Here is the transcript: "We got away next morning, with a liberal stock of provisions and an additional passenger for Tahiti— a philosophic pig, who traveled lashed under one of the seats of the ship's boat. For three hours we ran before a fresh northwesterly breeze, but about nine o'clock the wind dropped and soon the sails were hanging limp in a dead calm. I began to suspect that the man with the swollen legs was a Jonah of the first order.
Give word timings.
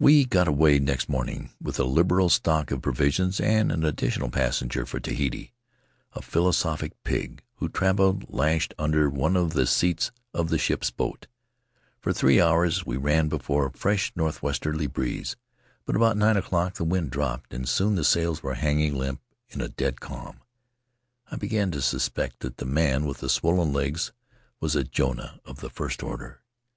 "We 0.00 0.24
got 0.24 0.48
away 0.48 0.80
next 0.80 1.08
morning, 1.08 1.50
with 1.60 1.78
a 1.78 1.84
liberal 1.84 2.28
stock 2.28 2.72
of 2.72 2.82
provisions 2.82 3.38
and 3.38 3.70
an 3.70 3.84
additional 3.84 4.28
passenger 4.28 4.84
for 4.84 4.98
Tahiti— 4.98 5.52
a 6.14 6.22
philosophic 6.22 6.92
pig, 7.04 7.40
who 7.58 7.68
traveled 7.68 8.24
lashed 8.28 8.74
under 8.80 9.08
one 9.08 9.36
of 9.36 9.52
the 9.52 9.68
seats 9.68 10.10
of 10.32 10.48
the 10.48 10.58
ship's 10.58 10.90
boat. 10.90 11.28
For 12.00 12.12
three 12.12 12.40
hours 12.40 12.84
we 12.84 12.96
ran 12.96 13.28
before 13.28 13.66
a 13.66 13.70
fresh 13.70 14.10
northwesterly 14.16 14.88
breeze, 14.88 15.36
but 15.84 15.94
about 15.94 16.16
nine 16.16 16.36
o'clock 16.36 16.74
the 16.74 16.82
wind 16.82 17.10
dropped 17.12 17.54
and 17.54 17.68
soon 17.68 17.94
the 17.94 18.02
sails 18.02 18.42
were 18.42 18.54
hanging 18.54 18.96
limp 18.96 19.20
in 19.50 19.60
a 19.60 19.68
dead 19.68 20.00
calm. 20.00 20.40
I 21.30 21.36
began 21.36 21.70
to 21.70 21.80
suspect 21.80 22.40
that 22.40 22.56
the 22.56 22.66
man 22.66 23.06
with 23.06 23.18
the 23.18 23.28
swollen 23.28 23.72
legs 23.72 24.10
was 24.58 24.74
a 24.74 24.82
Jonah 24.82 25.38
of 25.44 25.60
the 25.60 25.70
first 25.70 26.02
order. 26.02 26.42